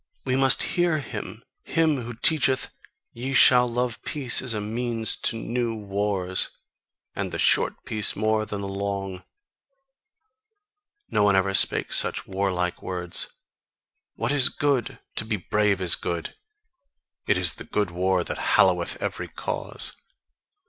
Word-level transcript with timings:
We 0.25 0.35
must 0.35 0.63
HEAR 0.63 0.97
him; 0.97 1.43
him 1.61 1.97
who 2.01 2.15
teacheth: 2.15 2.71
'Ye 3.13 3.33
shall 3.33 3.67
love 3.67 4.01
peace 4.01 4.41
as 4.41 4.55
a 4.55 4.59
means 4.59 5.15
to 5.17 5.35
new 5.37 5.75
wars, 5.75 6.49
and 7.15 7.31
the 7.31 7.37
short 7.37 7.75
peace 7.85 8.15
more 8.15 8.43
than 8.47 8.61
the 8.61 8.67
long!' 8.67 9.23
No 11.11 11.21
one 11.21 11.35
ever 11.35 11.53
spake 11.53 11.93
such 11.93 12.25
warlike 12.25 12.81
words: 12.81 13.27
'What 14.15 14.31
is 14.31 14.49
good? 14.49 14.97
To 15.17 15.23
be 15.23 15.37
brave 15.37 15.79
is 15.79 15.93
good. 15.93 16.33
It 17.27 17.37
is 17.37 17.53
the 17.53 17.63
good 17.63 17.91
war 17.91 18.23
that 18.23 18.39
halloweth 18.57 18.97
every 19.03 19.27
cause. 19.27 19.93